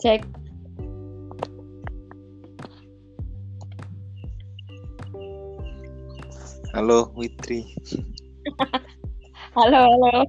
Cek. 0.00 0.24
Halo 6.72 7.12
Witri. 7.12 7.68
Halo, 9.58 9.80
halo. 9.92 10.24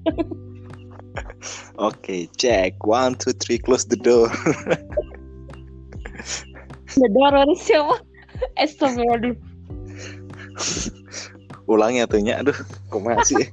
Oke, 1.88 2.28
cek. 2.36 2.76
One, 2.84 3.16
two, 3.16 3.32
three, 3.32 3.58
close 3.62 3.86
the 3.86 3.96
door. 3.96 4.28
Bedor 7.00 7.32
orang 7.32 7.56
siapa? 7.56 8.04
Astagfirullah. 8.60 9.40
Ulangi 11.72 12.04
atunya. 12.04 12.44
Aduh, 12.44 12.58
kok 12.92 13.00
masih? 13.00 13.48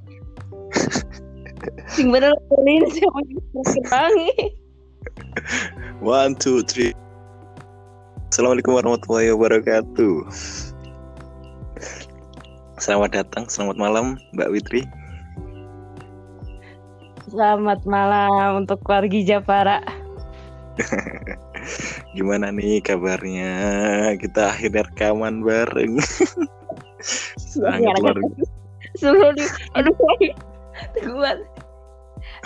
Sing 1.95 2.11
bener 2.11 2.35
ini 2.67 2.91
siapa 2.91 3.21
kerangi. 3.87 4.59
One, 5.99 6.39
two, 6.39 6.63
three. 6.63 6.95
Assalamualaikum 8.31 8.71
warahmatullahi 8.71 9.35
wabarakatuh. 9.35 10.31
Selamat 12.79 13.19
datang, 13.19 13.51
selamat 13.51 13.83
malam 13.83 14.15
Mbak 14.31 14.49
Witri. 14.55 14.87
Selamat 17.27 17.83
malam 17.83 18.63
untuk 18.63 18.79
keluarga 18.87 19.19
Japara. 19.27 19.83
Gimana 22.15 22.55
nih 22.55 22.79
kabarnya? 22.79 23.51
Kita 24.23 24.55
akhirnya 24.55 24.87
rekaman 24.87 25.43
bareng. 25.43 25.99
Sangat 27.43 27.99
luar 27.99 28.15
Suruh 28.95 29.35
di 29.35 29.51
aduh 29.75 29.95
kuat. 29.99 31.43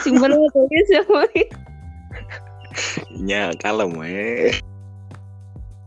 Sing 0.01 0.17
bener 0.17 0.41
ini 0.41 0.81
siapa? 0.89 1.29
Ya 3.23 3.55
kalem 3.62 3.95
eh. 4.03 4.51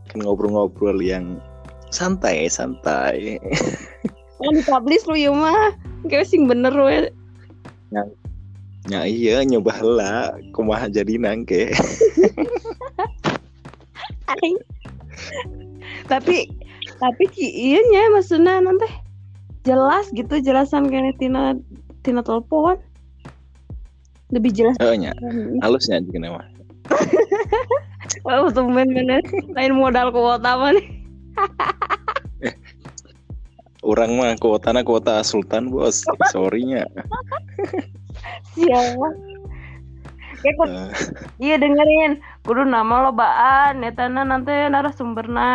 Kan 0.08 0.24
ngobrol-ngobrol 0.24 1.04
yang 1.04 1.36
santai 1.92 2.48
santai. 2.48 3.36
Oh 4.36 4.52
dipublish 4.52 5.08
lu 5.08 5.16
ya 5.16 5.32
mah. 5.32 5.72
Kayak 6.12 6.28
sing 6.28 6.44
bener 6.44 6.68
we. 6.76 7.08
Ya 8.92 9.08
iya 9.08 9.40
nyoba 9.40 9.80
lah 9.80 10.36
kumaha 10.52 10.92
jadi 10.92 11.16
nangke. 11.16 11.72
Tapi 16.12 16.52
tapi 17.00 17.24
iya 17.40 17.80
nya 17.88 18.12
maksudnya 18.12 18.60
nanti 18.60 18.84
jelas 19.64 20.12
gitu 20.12 20.36
jelasan 20.38 20.92
kayak 20.92 21.16
tina 21.16 21.56
tina 22.04 22.20
telepon 22.20 22.76
lebih 24.30 24.52
jelas 24.52 24.76
Oh 24.84 24.92
nya 24.92 25.16
halusnya 25.64 26.04
juga 26.04 26.28
nama. 26.28 26.55
Wah, 28.26 28.50
tumben 28.50 28.90
bener. 28.90 29.22
Lain 29.54 29.74
modal 29.76 30.10
kuota 30.10 30.56
apa 30.56 30.74
nih? 30.74 30.86
Orang 33.86 34.18
mah 34.18 34.34
kuotana 34.42 34.82
kuota 34.82 35.22
sultan 35.22 35.70
bos. 35.70 36.02
Sorrynya. 36.34 36.90
Siapa? 38.56 39.08
Ya, 40.42 40.52
kudu, 40.58 40.74
Eh, 40.74 40.90
iya 41.38 41.54
dengerin. 41.58 42.18
Kudu 42.42 42.66
nama 42.66 43.10
lobaan. 43.10 43.82
Netana 43.82 44.26
nanti 44.26 44.52
narasumberna. 44.52 45.50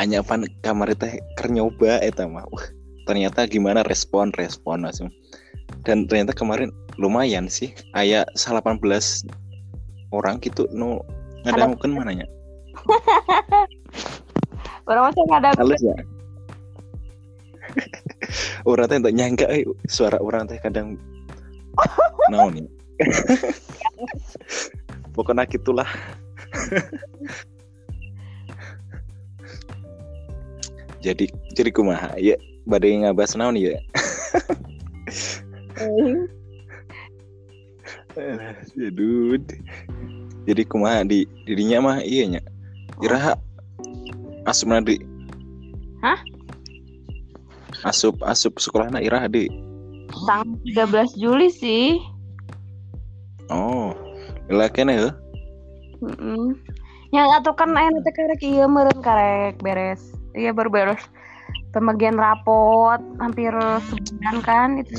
hanya 0.00 0.24
pan 0.24 0.48
kamar 0.64 0.96
teh 0.96 1.20
keur 1.36 1.52
nyoba 1.52 2.00
eta 2.00 2.24
mah. 2.24 2.48
Wah, 2.48 2.64
ternyata 3.04 3.44
gimana 3.44 3.84
respon 3.84 4.32
respon 4.32 4.88
langsung. 4.88 5.12
Dan 5.90 6.06
ternyata 6.06 6.30
kemarin 6.30 6.70
lumayan 7.02 7.50
sih. 7.50 7.74
Aya 7.98 8.22
18 8.38 8.78
orang 10.14 10.38
gitu 10.38 10.70
no 10.70 11.02
ada 11.42 11.66
mungkin 11.66 11.98
mananya. 11.98 12.30
Orang 14.86 15.10
masih 15.10 15.22
ada. 15.34 15.50
Halus 15.58 15.82
ya. 15.82 15.98
orang 18.70 18.86
teh 18.90 18.98
tak 18.98 19.14
nyangka 19.14 19.46
eh, 19.50 19.64
suara 19.86 20.18
orang 20.18 20.50
teh 20.50 20.58
kadang 20.58 20.98
naon 22.32 22.66
ya. 22.66 22.68
Pokoknya 25.14 25.46
gitulah. 25.50 25.88
jadi 31.00 31.24
jadi 31.56 31.70
kumaha 31.72 32.12
ya 32.18 32.36
badai 32.66 33.06
ngabas 33.06 33.38
naon 33.38 33.56
ya 33.56 33.78
Aduh. 38.76 39.40
Jadi 40.48 40.62
kumaha 40.66 41.04
di 41.04 41.28
dirinya 41.44 41.78
mah 41.80 41.98
iya 42.04 42.24
nya. 42.36 42.42
Iraha 43.00 43.36
asupna 44.44 44.84
di 44.84 45.00
Hah? 46.00 46.16
Asup 47.84 48.20
asup 48.24 48.56
sekolahna 48.60 49.00
iraha 49.00 49.28
di. 49.28 49.48
Tanggal 50.26 51.06
13 51.12 51.20
Juli 51.20 51.48
sih. 51.52 51.96
Oh. 53.48 53.92
Lah 54.50 54.68
kene 54.68 54.96
heuh. 54.96 55.14
Mm 56.00 56.56
Yang 57.10 57.42
atau 57.42 57.52
kan 57.58 57.74
enak 57.74 58.06
teh 58.06 58.14
karek 58.14 58.42
iya 58.46 58.70
meureun 58.70 59.02
karek 59.02 59.58
beres. 59.60 60.14
Iya 60.34 60.54
baru 60.54 60.70
beres. 60.70 61.02
Pembagian 61.74 62.18
rapot 62.18 63.02
hampir 63.18 63.50
sebulan 63.90 64.36
kan 64.46 64.68
itu. 64.78 64.98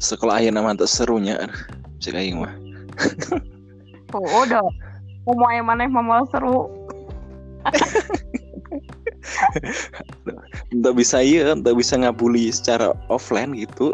Sekolah 0.00 0.40
aya 0.40 0.48
nama 0.48 0.72
teu 0.72 0.88
serunya. 0.88 1.36
Cek 2.00 2.16
aing 2.16 2.40
mah. 2.40 2.56
Oh, 4.16 4.42
udah. 4.42 4.64
Mau 5.28 5.52
yang 5.52 5.68
mana 5.68 5.84
yang 5.86 5.94
mau 5.94 6.24
seru? 6.32 6.66
Entah 10.72 10.96
bisa 10.96 11.20
iya, 11.20 11.52
entah 11.52 11.76
bisa 11.76 12.00
ngabuli 12.00 12.48
secara 12.50 12.96
offline 13.12 13.52
gitu. 13.54 13.92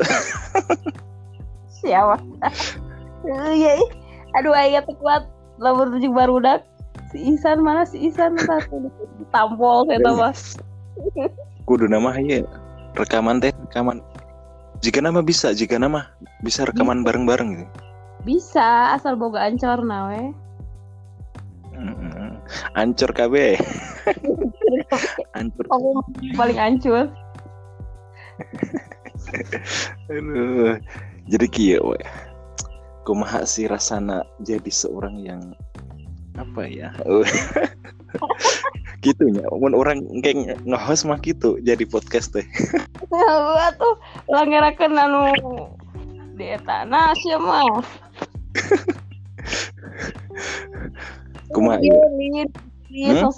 Siapa? 1.83 2.17
Iya, 3.27 3.83
ih. 3.83 3.91
aduh 4.39 4.55
ayah 4.55 4.87
tuh 4.87 4.95
kuat. 5.03 5.27
Lalu 5.59 5.99
tujuh 5.99 6.13
baru 6.13 6.39
dak. 6.39 6.63
Si 7.11 7.19
Isan 7.33 7.65
mana 7.65 7.89
si 7.89 8.07
Isan 8.07 8.37
satu 8.39 8.93
tampol 9.33 9.89
saya 9.89 9.99
tahu 10.05 10.17
mas. 10.21 10.61
Kudu 11.65 11.89
nama 11.89 12.13
iya. 12.21 12.45
Rekaman 12.95 13.41
teh 13.41 13.51
rekaman. 13.69 14.05
Jika 14.85 15.01
nama 15.01 15.21
bisa, 15.25 15.53
jika 15.57 15.81
nama 15.81 16.13
bisa 16.45 16.69
rekaman 16.69 17.03
bareng-bareng 17.03 17.65
gitu. 17.65 17.73
Bisa 18.27 18.93
asal 18.93 19.15
boga 19.17 19.47
ancor 19.47 19.81
nawe. 19.81 20.35
Mm-mm. 21.77 22.41
Ancur 22.75 23.11
KB. 23.13 23.61
Ancur. 25.39 25.65
Aku 25.69 25.89
paling 26.35 26.59
ancur. 26.59 27.07
Aduh. 30.09 30.81
Jadi 31.27 31.47
kieu 31.51 31.83
we. 31.83 32.01
Kumaha 33.07 33.47
sih 33.47 33.71
rasana 33.71 34.27
jadi 34.43 34.71
seorang 34.71 35.23
yang 35.23 35.43
apa 36.35 36.67
ya? 36.67 36.91
gitunya. 39.07 39.47
Mun 39.55 39.79
orang 39.79 40.03
kayak 40.21 40.59
nge-host 40.67 41.07
mah 41.07 41.23
gitu 41.23 41.63
jadi 41.63 41.87
podcast 41.87 42.35
teh. 42.35 42.43
Gua 43.13 43.71
tuh 43.79 43.95
langerakeun 44.27 44.99
anu 44.99 45.31
di 46.35 46.51
eta 46.53 46.85
nah 46.85 47.15
sia 47.23 47.39
mah. 47.39 47.87
Kumaha 51.55 51.79
Iya. 51.79 51.95
Lin, 52.19 52.51
Hmm? 52.97 53.29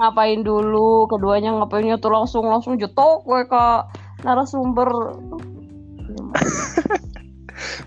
ngapain 0.00 0.40
dulu, 0.44 1.08
keduanya 1.08 1.56
ngapainnya 1.56 1.96
tuh 1.96 2.12
langsung 2.12 2.44
langsung 2.44 2.76
jetok 2.76 3.24
we 3.24 3.40
ke 3.48 3.64
narasumber. 4.22 4.88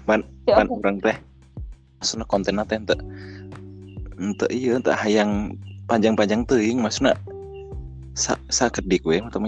Man, 0.10 0.26
Ya, 0.46 0.60
kan 0.60 0.68
orang 0.70 1.00
teh 1.00 1.16
maksudnya 2.04 2.28
konten 2.28 2.60
teh 2.68 2.76
ente 2.76 2.96
ente 4.20 4.46
iya 4.52 4.76
ente 4.76 4.92
hayang 4.92 5.56
panjang-panjang 5.88 6.48
teuing 6.48 6.80
maksudnya 6.80 7.18
sa 8.14 8.38
sakedik 8.48 9.04
we 9.04 9.18
atau 9.18 9.42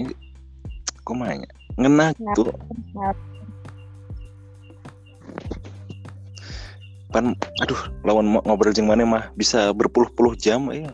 kumaha 1.06 1.38
nya 1.38 1.50
ngena 1.78 2.10
gitu 2.34 2.50
pan 7.14 7.32
aduh 7.62 7.80
lawan 8.02 8.26
ngobrol 8.42 8.74
jeung 8.74 8.90
mana 8.90 9.06
mah 9.06 9.24
bisa 9.38 9.70
berpuluh-puluh 9.70 10.34
jam 10.36 10.68
iya. 10.74 10.90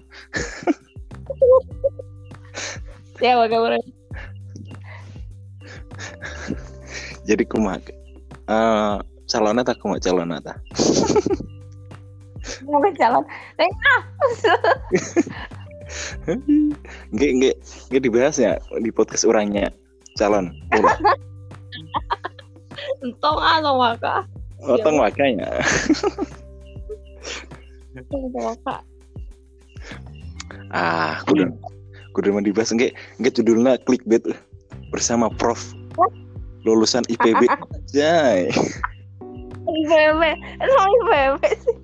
Ya, 3.23 3.39
bagaimana? 3.39 3.79
jadi 7.23 7.43
kumaha 7.47 7.79
eh 8.51 8.97
calonnya 9.31 9.63
tak 9.65 9.81
kumaha 9.81 10.03
calonnya 10.03 10.43
tak 10.45 10.59
Mau 12.73 12.81
ke 12.81 12.97
jalan. 12.97 13.21
Ah. 13.61 14.01
nggak 17.13 17.31
nggak 17.37 17.57
nggak 17.93 18.03
dibahas 18.03 18.41
ya 18.41 18.57
di 18.81 18.89
podcast 18.89 19.29
orangnya 19.29 19.69
calon. 20.17 20.57
Entong 23.05 23.39
ah, 23.39 23.61
entong 23.61 23.77
maka. 23.77 24.25
otong 24.63 24.95
makanya 24.95 25.51
Bapak. 28.09 28.81
Ah, 30.71 31.19
kudu 31.27 31.51
kudu 32.15 32.31
mah 32.33 32.41
dibahas 32.41 32.71
enggak 32.73 32.95
enggak 33.19 33.35
judulnya 33.37 33.77
clickbait 33.85 34.23
bersama 34.95 35.29
Prof 35.35 35.75
lulusan 36.63 37.03
IPB 37.11 37.51
Jai 37.95 38.49
IPB, 39.63 40.23
emang 40.63 40.89
IPB 40.91 41.43
sih. 41.59 41.77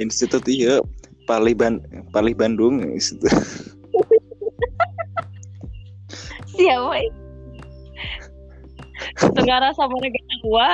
Institut 0.00 0.48
iya 0.48 0.80
Palih 1.28 1.52
Ban 1.52 1.84
Palih 2.10 2.32
Bandung 2.32 2.80
Institut. 2.80 3.28
Siapa? 6.56 6.96
Tenggara 9.36 9.70
sama 9.76 9.94
negara 10.00 10.34
dua. 10.42 10.68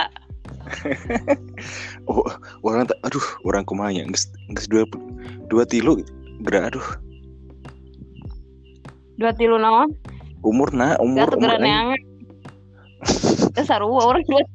Oh, 2.07 2.23
orang 2.63 2.87
tak 2.87 3.03
aduh 3.03 3.27
orang 3.43 3.67
kumanya 3.67 4.07
geus 4.07 4.31
geus 4.55 4.71
dua 4.71 4.87
dua 5.51 5.67
tilu 5.67 5.99
beraduh 6.47 6.83
Dua 9.19 9.35
tilu 9.35 9.59
naon? 9.59 9.91
umur 10.47 10.71
na 10.71 10.95
umur 11.03 11.27
umur 11.35 11.59
yang 11.59 11.99
Dasar 13.59 13.83
orang 13.83 14.23
dua 14.31 14.47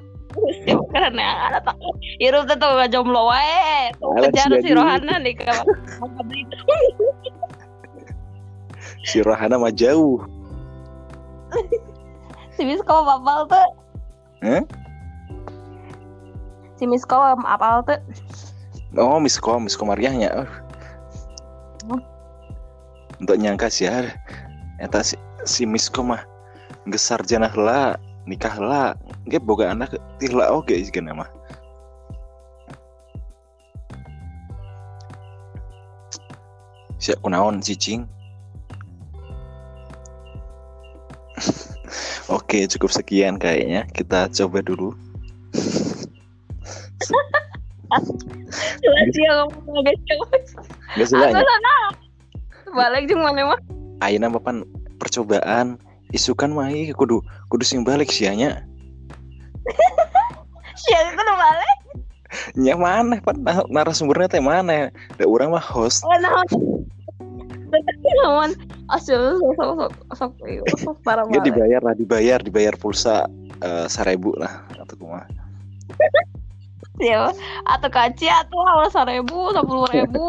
Yang 0.66 0.82
ada 0.96 1.60
tak 1.60 1.76
Hirup 2.22 2.48
tuh 2.48 2.72
gak 2.80 2.90
jomblo 2.94 3.28
wae 3.28 3.92
kejar 4.28 4.52
si. 4.64 4.72
Rohana 4.72 5.16
nih 5.20 5.36
ke 5.36 5.56
si 9.04 9.18
Rohana 9.26 9.56
mah 9.60 9.74
jauh 9.74 10.24
Si 12.56 12.64
Misko 12.64 12.94
apal 13.04 13.50
tuh 13.50 13.68
Hah? 14.46 14.64
Si 16.80 16.84
Misko 16.88 17.16
apal 17.20 17.84
tuh 17.84 18.00
oh 19.00 19.20
Misko 19.20 19.60
Misko 19.60 19.84
Mariahnya 19.88 20.48
oh. 21.88 22.00
untuk 23.22 23.38
nyangka 23.38 23.72
sih 23.72 23.88
ya 23.88 24.12
eta 24.82 25.00
si, 25.06 25.16
si 25.48 25.64
Misko 25.64 26.04
mah 26.04 26.24
geus 26.90 27.06
sarjana 27.06 27.48
heula 27.48 27.96
nikah 28.26 28.52
heula 28.52 28.98
ge 29.30 29.38
boga 29.38 29.70
anak 29.70 29.94
ti 30.18 30.26
heula 30.30 30.50
oge 30.50 30.78
sih 30.82 31.02
mah 31.02 31.30
Siap 37.02 37.18
kunaon 37.26 37.66
cicing 37.66 38.06
Oke 42.38 42.64
cukup 42.70 42.94
sekian 42.94 43.36
kayaknya. 43.42 43.90
Kita 43.92 44.32
coba 44.32 44.64
dulu. 44.64 44.96
Gak 50.96 51.08
sana. 51.12 51.44
Balik 52.72 53.12
jeung 53.12 53.20
mana 53.20 53.52
mah 53.52 53.60
Ayeuna 54.00 54.32
papan 54.32 54.64
percobaan. 54.96 55.76
Isukan 56.16 56.56
mah 56.56 56.72
kudu 56.96 57.20
kudu 57.52 57.64
sing 57.68 57.84
balik 57.84 58.08
sih 58.08 58.32
nya 58.32 58.64
Sia 60.78 61.00
itu 61.08 61.22
udah 61.22 61.38
balik. 61.38 61.78
Nya 62.56 62.76
mana? 62.80 63.20
Pan 63.20 63.38
nah, 63.44 63.64
narasumbernya 63.68 64.32
teh 64.32 64.44
mana? 64.44 64.92
Da 65.20 65.28
urang 65.28 65.52
mah 65.52 65.64
host. 65.64 66.04
Oh 66.08 66.16
nah 66.20 66.44
naon 68.22 68.52
Asyik 68.92 69.40
sok 69.56 69.92
sok 70.12 70.32
sok 70.76 70.98
parah 71.08 71.24
dia 71.32 71.40
banget. 71.40 71.48
dibayar 71.48 71.82
lah 71.82 71.96
dibayar 71.96 72.40
dibayar 72.44 72.74
pulsa 72.76 73.24
eh, 73.64 73.88
seribu 73.88 74.36
lah 74.36 74.68
atau 74.76 74.96
kumaha 75.00 75.24
ya 77.00 77.32
atau 77.72 77.90
kaci 77.90 78.28
atau 78.28 78.60
awal 78.68 78.92
seribu 78.92 79.56
sepuluh 79.56 79.88
ribu 79.96 80.24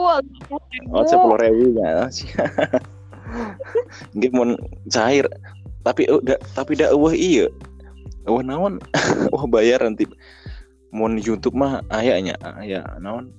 oh 0.95 1.05
sepuluh 1.11 1.37
ribu 1.43 1.75
ya 1.75 2.07
Nggih 4.13 4.31
mun 4.37 4.61
cair. 4.93 5.25
Tapi 5.83 6.05
udah 6.05 6.37
tapi 6.53 6.77
dah 6.77 6.93
eueuh 6.93 7.17
ieu 7.17 7.49
eueuh 8.27 8.45
naon? 8.45 8.79
Wah 9.33 9.47
bayar 9.51 9.83
nanti 9.83 10.07
mun 10.93 11.17
YouTube 11.17 11.57
mah 11.57 11.81
ayahnya 11.95 12.37
aya 12.43 12.85
naon? 12.99 13.33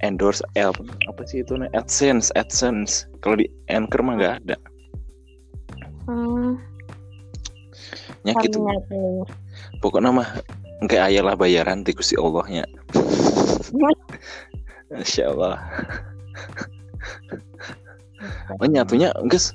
Endorse 0.00 0.40
L 0.56 0.72
apa 1.08 1.22
sih 1.28 1.44
itu 1.44 1.52
namanya? 1.56 1.84
AdSense 1.84 2.32
AdSense. 2.32 3.04
Kalau 3.20 3.36
di 3.36 3.46
Anchor 3.68 4.00
mah 4.00 4.14
nggak 4.16 4.34
ada. 4.44 4.56
Hmm, 6.08 6.56
nya 8.24 8.36
gitu 8.44 8.60
pokoknya 9.80 10.12
mah 10.12 10.28
enggak 10.84 11.08
ayah 11.08 11.24
lah 11.24 11.36
bayaran 11.36 11.84
ti 11.84 11.96
Gusti 11.96 12.16
Allahnya 12.20 12.64
Masya 14.90 15.30
Allah. 15.30 15.56
Oh 18.58 18.66
nyatunya 18.66 19.14
guys 19.30 19.54